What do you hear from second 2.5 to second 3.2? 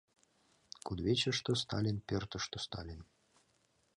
Сталин...